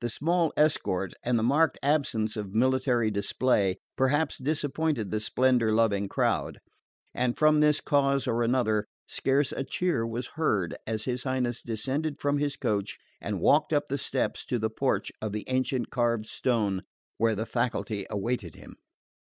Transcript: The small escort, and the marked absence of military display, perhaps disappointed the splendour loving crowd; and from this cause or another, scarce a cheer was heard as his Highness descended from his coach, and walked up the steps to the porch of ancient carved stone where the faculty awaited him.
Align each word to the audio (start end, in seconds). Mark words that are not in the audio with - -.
The 0.00 0.08
small 0.08 0.52
escort, 0.56 1.12
and 1.22 1.38
the 1.38 1.44
marked 1.44 1.78
absence 1.80 2.34
of 2.36 2.52
military 2.52 3.08
display, 3.08 3.76
perhaps 3.96 4.36
disappointed 4.38 5.12
the 5.12 5.20
splendour 5.20 5.70
loving 5.72 6.08
crowd; 6.08 6.58
and 7.14 7.38
from 7.38 7.60
this 7.60 7.80
cause 7.80 8.26
or 8.26 8.42
another, 8.42 8.86
scarce 9.06 9.52
a 9.52 9.62
cheer 9.62 10.04
was 10.04 10.26
heard 10.34 10.76
as 10.88 11.04
his 11.04 11.22
Highness 11.22 11.62
descended 11.62 12.16
from 12.18 12.38
his 12.38 12.56
coach, 12.56 12.98
and 13.20 13.38
walked 13.38 13.72
up 13.72 13.86
the 13.86 13.96
steps 13.96 14.44
to 14.46 14.58
the 14.58 14.70
porch 14.70 15.12
of 15.22 15.36
ancient 15.46 15.88
carved 15.90 16.24
stone 16.26 16.82
where 17.16 17.36
the 17.36 17.46
faculty 17.46 18.06
awaited 18.10 18.56
him. 18.56 18.74